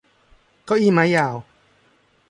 [0.65, 1.35] เก้าอี้ม้ายาว